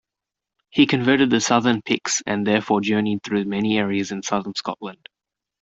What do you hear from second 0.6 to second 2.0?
He converted the Southern